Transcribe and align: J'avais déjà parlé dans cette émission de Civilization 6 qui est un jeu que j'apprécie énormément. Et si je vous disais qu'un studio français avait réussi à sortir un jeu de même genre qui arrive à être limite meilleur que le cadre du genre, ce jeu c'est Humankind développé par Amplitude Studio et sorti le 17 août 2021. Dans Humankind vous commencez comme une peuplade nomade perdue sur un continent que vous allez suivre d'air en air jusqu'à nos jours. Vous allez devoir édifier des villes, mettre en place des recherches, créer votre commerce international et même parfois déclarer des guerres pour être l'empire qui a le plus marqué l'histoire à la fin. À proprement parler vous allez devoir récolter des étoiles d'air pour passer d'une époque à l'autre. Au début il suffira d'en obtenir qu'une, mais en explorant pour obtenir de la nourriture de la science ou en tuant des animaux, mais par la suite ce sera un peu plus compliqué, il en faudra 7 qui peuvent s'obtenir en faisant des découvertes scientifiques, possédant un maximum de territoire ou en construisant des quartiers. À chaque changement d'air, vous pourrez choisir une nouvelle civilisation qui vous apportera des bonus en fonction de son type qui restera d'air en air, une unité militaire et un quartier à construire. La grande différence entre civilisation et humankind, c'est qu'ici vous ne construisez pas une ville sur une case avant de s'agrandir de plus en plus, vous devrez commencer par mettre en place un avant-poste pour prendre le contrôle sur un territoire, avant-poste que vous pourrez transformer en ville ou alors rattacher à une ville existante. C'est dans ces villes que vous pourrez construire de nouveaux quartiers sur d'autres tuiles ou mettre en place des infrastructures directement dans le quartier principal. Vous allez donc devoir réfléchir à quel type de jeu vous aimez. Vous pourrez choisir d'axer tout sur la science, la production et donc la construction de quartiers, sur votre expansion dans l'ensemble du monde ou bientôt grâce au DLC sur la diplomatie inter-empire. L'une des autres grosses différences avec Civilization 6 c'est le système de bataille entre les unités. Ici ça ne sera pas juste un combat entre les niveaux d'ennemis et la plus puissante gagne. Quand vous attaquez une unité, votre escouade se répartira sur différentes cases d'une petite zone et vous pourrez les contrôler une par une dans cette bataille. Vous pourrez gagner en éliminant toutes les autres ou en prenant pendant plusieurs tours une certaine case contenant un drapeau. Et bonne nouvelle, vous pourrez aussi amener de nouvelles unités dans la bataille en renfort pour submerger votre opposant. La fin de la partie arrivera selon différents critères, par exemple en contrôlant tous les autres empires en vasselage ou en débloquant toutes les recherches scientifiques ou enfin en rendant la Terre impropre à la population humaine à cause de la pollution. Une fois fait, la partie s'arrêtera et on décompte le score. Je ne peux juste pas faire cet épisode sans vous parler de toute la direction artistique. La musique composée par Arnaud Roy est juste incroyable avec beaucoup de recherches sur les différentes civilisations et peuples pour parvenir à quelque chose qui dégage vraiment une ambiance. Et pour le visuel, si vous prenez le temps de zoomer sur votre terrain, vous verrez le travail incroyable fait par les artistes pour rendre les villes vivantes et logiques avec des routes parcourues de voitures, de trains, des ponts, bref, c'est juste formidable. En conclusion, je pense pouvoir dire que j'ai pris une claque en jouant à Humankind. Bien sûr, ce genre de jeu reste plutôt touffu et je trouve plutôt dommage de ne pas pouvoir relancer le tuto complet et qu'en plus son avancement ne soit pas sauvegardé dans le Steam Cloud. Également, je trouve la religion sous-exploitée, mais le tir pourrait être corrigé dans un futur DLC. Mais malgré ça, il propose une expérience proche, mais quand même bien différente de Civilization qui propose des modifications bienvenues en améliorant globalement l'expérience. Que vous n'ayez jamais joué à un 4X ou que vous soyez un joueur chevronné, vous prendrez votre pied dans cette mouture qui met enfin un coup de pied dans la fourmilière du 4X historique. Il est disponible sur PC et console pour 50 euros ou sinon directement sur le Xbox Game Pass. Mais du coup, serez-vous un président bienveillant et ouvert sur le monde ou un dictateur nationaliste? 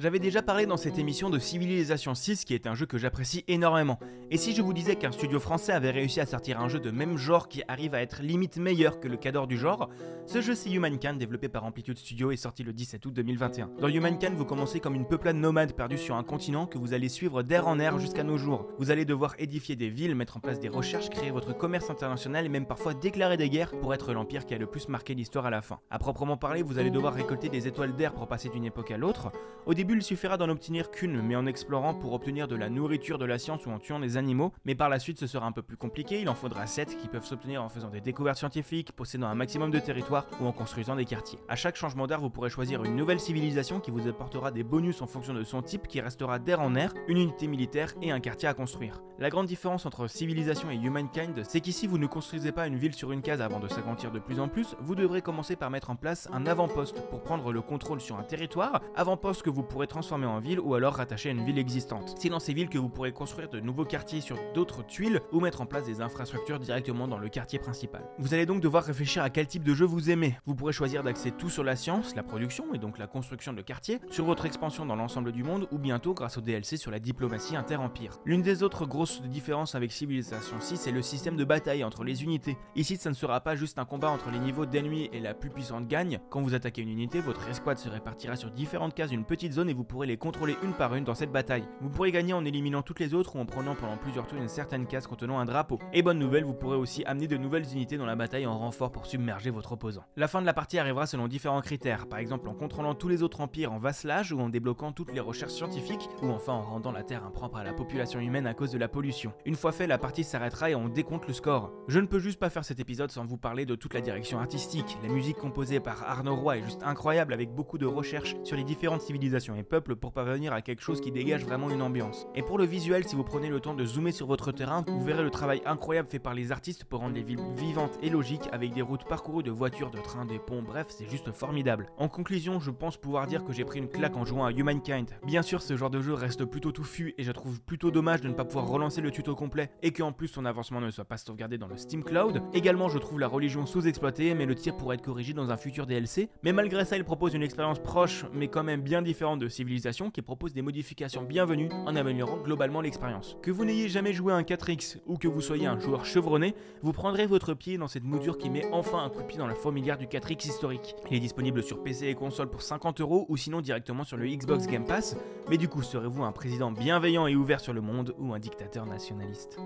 J'avais 0.00 0.18
déjà 0.18 0.42
parlé 0.42 0.66
dans 0.66 0.76
cette 0.76 0.98
émission 0.98 1.30
de 1.30 1.38
Civilization 1.38 2.16
6 2.16 2.44
qui 2.44 2.52
est 2.52 2.66
un 2.66 2.74
jeu 2.74 2.84
que 2.84 2.98
j'apprécie 2.98 3.44
énormément. 3.46 4.00
Et 4.32 4.38
si 4.38 4.52
je 4.52 4.60
vous 4.60 4.72
disais 4.72 4.96
qu'un 4.96 5.12
studio 5.12 5.38
français 5.38 5.70
avait 5.70 5.92
réussi 5.92 6.20
à 6.20 6.26
sortir 6.26 6.60
un 6.60 6.68
jeu 6.68 6.80
de 6.80 6.90
même 6.90 7.16
genre 7.16 7.48
qui 7.48 7.62
arrive 7.68 7.94
à 7.94 8.02
être 8.02 8.20
limite 8.20 8.56
meilleur 8.56 8.98
que 8.98 9.06
le 9.06 9.16
cadre 9.16 9.46
du 9.46 9.56
genre, 9.56 9.88
ce 10.26 10.40
jeu 10.40 10.56
c'est 10.56 10.72
Humankind 10.72 11.16
développé 11.16 11.48
par 11.48 11.62
Amplitude 11.62 11.96
Studio 11.96 12.32
et 12.32 12.36
sorti 12.36 12.64
le 12.64 12.72
17 12.72 13.06
août 13.06 13.14
2021. 13.14 13.70
Dans 13.78 13.86
Humankind 13.86 14.34
vous 14.34 14.44
commencez 14.44 14.80
comme 14.80 14.96
une 14.96 15.06
peuplade 15.06 15.36
nomade 15.36 15.74
perdue 15.74 15.96
sur 15.96 16.16
un 16.16 16.24
continent 16.24 16.66
que 16.66 16.76
vous 16.76 16.92
allez 16.92 17.08
suivre 17.08 17.44
d'air 17.44 17.68
en 17.68 17.78
air 17.78 18.00
jusqu'à 18.00 18.24
nos 18.24 18.36
jours. 18.36 18.66
Vous 18.80 18.90
allez 18.90 19.04
devoir 19.04 19.36
édifier 19.38 19.76
des 19.76 19.90
villes, 19.90 20.16
mettre 20.16 20.38
en 20.38 20.40
place 20.40 20.58
des 20.58 20.68
recherches, 20.68 21.08
créer 21.08 21.30
votre 21.30 21.56
commerce 21.56 21.88
international 21.88 22.46
et 22.46 22.48
même 22.48 22.66
parfois 22.66 22.94
déclarer 22.94 23.36
des 23.36 23.48
guerres 23.48 23.78
pour 23.78 23.94
être 23.94 24.12
l'empire 24.12 24.44
qui 24.44 24.54
a 24.54 24.58
le 24.58 24.66
plus 24.66 24.88
marqué 24.88 25.14
l'histoire 25.14 25.46
à 25.46 25.50
la 25.50 25.62
fin. 25.62 25.78
À 25.88 26.00
proprement 26.00 26.36
parler 26.36 26.62
vous 26.62 26.78
allez 26.80 26.90
devoir 26.90 27.14
récolter 27.14 27.48
des 27.48 27.68
étoiles 27.68 27.94
d'air 27.94 28.12
pour 28.12 28.26
passer 28.26 28.48
d'une 28.48 28.64
époque 28.64 28.90
à 28.90 28.96
l'autre. 28.96 29.30
Au 29.66 29.72
début 29.72 29.83
il 29.92 30.02
suffira 30.02 30.36
d'en 30.36 30.48
obtenir 30.48 30.90
qu'une, 30.90 31.20
mais 31.20 31.36
en 31.36 31.46
explorant 31.46 31.94
pour 31.94 32.12
obtenir 32.12 32.48
de 32.48 32.56
la 32.56 32.70
nourriture 32.70 33.18
de 33.18 33.24
la 33.24 33.38
science 33.38 33.66
ou 33.66 33.70
en 33.70 33.78
tuant 33.78 34.00
des 34.00 34.16
animaux, 34.16 34.52
mais 34.64 34.74
par 34.74 34.88
la 34.88 34.98
suite 34.98 35.18
ce 35.18 35.26
sera 35.26 35.46
un 35.46 35.52
peu 35.52 35.62
plus 35.62 35.76
compliqué, 35.76 36.20
il 36.20 36.28
en 36.28 36.34
faudra 36.34 36.66
7 36.66 36.96
qui 36.96 37.08
peuvent 37.08 37.24
s'obtenir 37.24 37.62
en 37.62 37.68
faisant 37.68 37.90
des 37.90 38.00
découvertes 38.00 38.38
scientifiques, 38.38 38.92
possédant 38.92 39.26
un 39.26 39.34
maximum 39.34 39.70
de 39.70 39.78
territoire 39.78 40.26
ou 40.40 40.46
en 40.46 40.52
construisant 40.52 40.96
des 40.96 41.04
quartiers. 41.04 41.38
À 41.48 41.56
chaque 41.56 41.76
changement 41.76 42.06
d'air, 42.06 42.20
vous 42.20 42.30
pourrez 42.30 42.50
choisir 42.50 42.84
une 42.84 42.96
nouvelle 42.96 43.20
civilisation 43.20 43.80
qui 43.80 43.90
vous 43.90 44.08
apportera 44.08 44.50
des 44.50 44.62
bonus 44.62 45.02
en 45.02 45.06
fonction 45.06 45.34
de 45.34 45.44
son 45.44 45.62
type 45.62 45.88
qui 45.88 46.00
restera 46.00 46.38
d'air 46.38 46.60
en 46.60 46.74
air, 46.74 46.94
une 47.08 47.18
unité 47.18 47.46
militaire 47.46 47.94
et 48.00 48.10
un 48.10 48.20
quartier 48.20 48.48
à 48.48 48.54
construire. 48.54 49.02
La 49.18 49.30
grande 49.30 49.46
différence 49.46 49.86
entre 49.86 50.08
civilisation 50.08 50.70
et 50.70 50.76
humankind, 50.76 51.42
c'est 51.44 51.60
qu'ici 51.60 51.86
vous 51.86 51.98
ne 51.98 52.06
construisez 52.06 52.52
pas 52.52 52.66
une 52.66 52.76
ville 52.76 52.94
sur 52.94 53.12
une 53.12 53.22
case 53.22 53.40
avant 53.40 53.60
de 53.60 53.68
s'agrandir 53.68 54.10
de 54.10 54.18
plus 54.18 54.40
en 54.40 54.48
plus, 54.48 54.74
vous 54.80 54.94
devrez 54.94 55.22
commencer 55.22 55.56
par 55.56 55.70
mettre 55.70 55.90
en 55.90 55.96
place 55.96 56.28
un 56.32 56.46
avant-poste 56.46 57.08
pour 57.10 57.22
prendre 57.22 57.52
le 57.52 57.62
contrôle 57.62 58.00
sur 58.00 58.18
un 58.18 58.22
territoire, 58.22 58.80
avant-poste 58.96 59.42
que 59.42 59.50
vous 59.50 59.62
pourrez 59.74 59.86
transformer 59.88 60.26
en 60.26 60.38
ville 60.38 60.60
ou 60.60 60.74
alors 60.74 60.94
rattacher 60.94 61.30
à 61.30 61.32
une 61.32 61.44
ville 61.44 61.58
existante. 61.58 62.14
C'est 62.16 62.28
dans 62.28 62.38
ces 62.38 62.54
villes 62.54 62.68
que 62.68 62.78
vous 62.78 62.88
pourrez 62.88 63.10
construire 63.10 63.48
de 63.48 63.58
nouveaux 63.58 63.84
quartiers 63.84 64.20
sur 64.20 64.38
d'autres 64.54 64.86
tuiles 64.86 65.20
ou 65.32 65.40
mettre 65.40 65.62
en 65.62 65.66
place 65.66 65.84
des 65.84 66.00
infrastructures 66.00 66.60
directement 66.60 67.08
dans 67.08 67.18
le 67.18 67.28
quartier 67.28 67.58
principal. 67.58 68.04
Vous 68.20 68.34
allez 68.34 68.46
donc 68.46 68.60
devoir 68.60 68.84
réfléchir 68.84 69.24
à 69.24 69.30
quel 69.30 69.48
type 69.48 69.64
de 69.64 69.74
jeu 69.74 69.84
vous 69.84 70.10
aimez. 70.10 70.38
Vous 70.46 70.54
pourrez 70.54 70.72
choisir 70.72 71.02
d'axer 71.02 71.32
tout 71.32 71.50
sur 71.50 71.64
la 71.64 71.74
science, 71.74 72.14
la 72.14 72.22
production 72.22 72.72
et 72.72 72.78
donc 72.78 72.98
la 72.98 73.08
construction 73.08 73.52
de 73.52 73.62
quartiers, 73.62 73.98
sur 74.10 74.24
votre 74.24 74.46
expansion 74.46 74.86
dans 74.86 74.94
l'ensemble 74.94 75.32
du 75.32 75.42
monde 75.42 75.66
ou 75.72 75.78
bientôt 75.78 76.14
grâce 76.14 76.38
au 76.38 76.40
DLC 76.40 76.76
sur 76.76 76.92
la 76.92 77.00
diplomatie 77.00 77.56
inter-empire. 77.56 78.20
L'une 78.24 78.42
des 78.42 78.62
autres 78.62 78.86
grosses 78.86 79.22
différences 79.22 79.74
avec 79.74 79.90
Civilization 79.90 80.60
6 80.60 80.76
c'est 80.76 80.92
le 80.92 81.02
système 81.02 81.36
de 81.36 81.44
bataille 81.44 81.82
entre 81.82 82.04
les 82.04 82.22
unités. 82.22 82.56
Ici 82.76 82.96
ça 82.96 83.10
ne 83.10 83.16
sera 83.16 83.40
pas 83.40 83.56
juste 83.56 83.80
un 83.80 83.86
combat 83.86 84.10
entre 84.10 84.30
les 84.30 84.38
niveaux 84.38 84.66
d'ennemis 84.66 85.10
et 85.12 85.18
la 85.18 85.34
plus 85.34 85.50
puissante 85.50 85.88
gagne. 85.88 86.20
Quand 86.30 86.42
vous 86.42 86.54
attaquez 86.54 86.82
une 86.82 86.90
unité, 86.90 87.18
votre 87.18 87.48
escouade 87.48 87.78
se 87.78 87.88
répartira 87.88 88.36
sur 88.36 88.52
différentes 88.52 88.94
cases 88.94 89.10
d'une 89.10 89.24
petite 89.24 89.52
zone 89.52 89.63
et 89.68 89.74
vous 89.74 89.84
pourrez 89.84 90.06
les 90.06 90.16
contrôler 90.16 90.56
une 90.62 90.72
par 90.72 90.94
une 90.94 91.04
dans 91.04 91.14
cette 91.14 91.32
bataille. 91.32 91.64
Vous 91.80 91.88
pourrez 91.88 92.12
gagner 92.12 92.32
en 92.32 92.44
éliminant 92.44 92.82
toutes 92.82 93.00
les 93.00 93.14
autres 93.14 93.36
ou 93.36 93.38
en 93.38 93.46
prenant 93.46 93.74
pendant 93.74 93.96
plusieurs 93.96 94.26
tours 94.26 94.38
une 94.38 94.48
certaine 94.48 94.86
case 94.86 95.06
contenant 95.06 95.38
un 95.38 95.44
drapeau. 95.44 95.78
Et 95.92 96.02
bonne 96.02 96.18
nouvelle, 96.18 96.44
vous 96.44 96.54
pourrez 96.54 96.76
aussi 96.76 97.04
amener 97.04 97.26
de 97.26 97.36
nouvelles 97.36 97.70
unités 97.72 97.96
dans 97.96 98.06
la 98.06 98.16
bataille 98.16 98.46
en 98.46 98.58
renfort 98.58 98.92
pour 98.92 99.06
submerger 99.06 99.50
votre 99.50 99.72
opposant. 99.72 100.04
La 100.16 100.28
fin 100.28 100.40
de 100.40 100.46
la 100.46 100.54
partie 100.54 100.78
arrivera 100.78 101.06
selon 101.06 101.28
différents 101.28 101.60
critères, 101.60 102.06
par 102.06 102.18
exemple 102.18 102.48
en 102.48 102.54
contrôlant 102.54 102.94
tous 102.94 103.08
les 103.08 103.22
autres 103.22 103.40
empires 103.40 103.72
en 103.72 103.78
vasselage 103.78 104.32
ou 104.32 104.40
en 104.40 104.48
débloquant 104.48 104.92
toutes 104.92 105.12
les 105.12 105.20
recherches 105.20 105.52
scientifiques 105.52 106.08
ou 106.22 106.28
enfin 106.28 106.52
en 106.52 106.62
rendant 106.62 106.92
la 106.92 107.02
Terre 107.02 107.24
impropre 107.24 107.56
à 107.56 107.64
la 107.64 107.72
population 107.72 108.20
humaine 108.20 108.46
à 108.46 108.54
cause 108.54 108.70
de 108.70 108.78
la 108.78 108.88
pollution. 108.88 109.32
Une 109.44 109.56
fois 109.56 109.72
fait, 109.72 109.86
la 109.86 109.98
partie 109.98 110.24
s'arrêtera 110.24 110.70
et 110.70 110.74
on 110.74 110.88
décompte 110.88 111.26
le 111.26 111.34
score. 111.34 111.72
Je 111.88 112.00
ne 112.00 112.06
peux 112.06 112.18
juste 112.18 112.38
pas 112.38 112.50
faire 112.50 112.64
cet 112.64 112.80
épisode 112.80 113.10
sans 113.10 113.24
vous 113.24 113.38
parler 113.38 113.66
de 113.66 113.74
toute 113.74 113.94
la 113.94 114.00
direction 114.00 114.38
artistique. 114.38 114.98
La 115.02 115.08
musique 115.08 115.36
composée 115.36 115.80
par 115.80 116.02
Arnaud 116.02 116.36
Roy 116.36 116.58
est 116.58 116.62
juste 116.62 116.82
incroyable 116.82 117.32
avec 117.32 117.50
beaucoup 117.50 117.78
de 117.78 117.86
recherches 117.86 118.36
sur 118.44 118.56
les 118.56 118.64
différentes 118.64 119.02
civilisations 119.02 119.53
et 119.54 119.62
peuples 119.62 119.96
pour 119.96 120.12
parvenir 120.12 120.52
à 120.52 120.62
quelque 120.62 120.82
chose 120.82 121.00
qui 121.00 121.10
dégage 121.10 121.44
vraiment 121.44 121.70
une 121.70 121.82
ambiance. 121.82 122.26
Et 122.34 122.42
pour 122.42 122.58
le 122.58 122.64
visuel, 122.64 123.04
si 123.06 123.16
vous 123.16 123.24
prenez 123.24 123.48
le 123.48 123.60
temps 123.60 123.74
de 123.74 123.84
zoomer 123.84 124.12
sur 124.12 124.26
votre 124.26 124.52
terrain, 124.52 124.84
vous 124.86 125.04
verrez 125.04 125.22
le 125.22 125.30
travail 125.30 125.62
incroyable 125.66 126.08
fait 126.10 126.18
par 126.18 126.34
les 126.34 126.52
artistes 126.52 126.84
pour 126.84 127.00
rendre 127.00 127.14
les 127.14 127.22
villes 127.22 127.40
vivantes 127.56 127.98
et 128.02 128.10
logiques 128.10 128.48
avec 128.52 128.72
des 128.72 128.82
routes 128.82 129.04
parcourues 129.04 129.42
de 129.42 129.50
voitures, 129.50 129.90
de 129.90 129.98
trains, 129.98 130.24
des 130.24 130.38
ponts, 130.38 130.62
bref, 130.62 130.86
c'est 130.88 131.08
juste 131.08 131.32
formidable. 131.32 131.90
En 131.98 132.08
conclusion, 132.08 132.60
je 132.60 132.70
pense 132.70 132.96
pouvoir 132.96 133.26
dire 133.26 133.44
que 133.44 133.52
j'ai 133.52 133.64
pris 133.64 133.78
une 133.78 133.88
claque 133.88 134.16
en 134.16 134.24
jouant 134.24 134.44
à 134.44 134.52
Humankind. 134.52 135.10
Bien 135.24 135.42
sûr, 135.42 135.62
ce 135.62 135.76
genre 135.76 135.90
de 135.90 136.00
jeu 136.00 136.14
reste 136.14 136.44
plutôt 136.44 136.72
touffu 136.72 137.14
et 137.18 137.22
je 137.22 137.32
trouve 137.32 137.60
plutôt 137.60 137.90
dommage 137.90 138.20
de 138.20 138.28
ne 138.28 138.34
pas 138.34 138.44
pouvoir 138.44 138.66
relancer 138.66 139.00
le 139.00 139.10
tuto 139.10 139.34
complet 139.34 139.70
et 139.82 139.92
qu'en 139.92 140.12
plus 140.12 140.28
son 140.28 140.44
avancement 140.44 140.80
ne 140.80 140.90
soit 140.90 141.04
pas 141.04 141.16
sauvegardé 141.16 141.58
dans 141.58 141.68
le 141.68 141.76
Steam 141.76 142.02
Cloud. 142.02 142.42
Également, 142.52 142.88
je 142.88 142.98
trouve 142.98 143.20
la 143.20 143.28
religion 143.28 143.66
sous-exploitée, 143.66 144.34
mais 144.34 144.46
le 144.46 144.54
tir 144.54 144.76
pourrait 144.76 144.96
être 144.96 145.02
corrigé 145.04 145.32
dans 145.32 145.50
un 145.50 145.56
futur 145.56 145.86
DLC. 145.86 146.28
Mais 146.42 146.52
malgré 146.52 146.84
ça, 146.84 146.96
il 146.96 147.04
propose 147.04 147.34
une 147.34 147.42
expérience 147.42 147.78
proche, 147.78 148.24
mais 148.32 148.48
quand 148.48 148.64
même 148.64 148.82
bien 148.82 149.02
différente 149.02 149.38
de 149.40 149.43
Civilization 149.48 150.10
qui 150.10 150.22
propose 150.22 150.52
des 150.52 150.62
modifications 150.62 151.22
bienvenues 151.22 151.68
en 151.86 151.96
améliorant 151.96 152.38
globalement 152.38 152.80
l'expérience. 152.80 153.36
Que 153.42 153.50
vous 153.50 153.64
n'ayez 153.64 153.88
jamais 153.88 154.12
joué 154.12 154.32
à 154.32 154.36
un 154.36 154.42
4X 154.42 154.98
ou 155.06 155.16
que 155.16 155.28
vous 155.28 155.40
soyez 155.40 155.66
un 155.66 155.78
joueur 155.78 156.04
chevronné, 156.04 156.54
vous 156.82 156.92
prendrez 156.92 157.26
votre 157.26 157.54
pied 157.54 157.78
dans 157.78 157.88
cette 157.88 158.04
mouture 158.04 158.38
qui 158.38 158.50
met 158.50 158.66
enfin 158.72 159.04
un 159.04 159.08
coup 159.08 159.22
de 159.22 159.26
pied 159.26 159.38
dans 159.38 159.46
la 159.46 159.54
fourmilière 159.54 159.98
du 159.98 160.06
4X 160.06 160.48
historique. 160.48 160.94
Il 161.10 161.16
est 161.16 161.20
disponible 161.20 161.62
sur 161.62 161.82
PC 161.82 162.06
et 162.06 162.14
console 162.14 162.50
pour 162.50 162.62
50 162.62 163.00
euros 163.00 163.26
ou 163.28 163.36
sinon 163.36 163.60
directement 163.60 164.04
sur 164.04 164.16
le 164.16 164.26
Xbox 164.26 164.66
Game 164.66 164.84
Pass. 164.84 165.16
Mais 165.48 165.58
du 165.58 165.68
coup, 165.68 165.82
serez-vous 165.82 166.24
un 166.24 166.32
président 166.32 166.72
bienveillant 166.72 167.26
et 167.26 167.36
ouvert 167.36 167.60
sur 167.60 167.72
le 167.72 167.80
monde 167.80 168.14
ou 168.18 168.34
un 168.34 168.38
dictateur 168.38 168.86
nationaliste? 168.86 169.58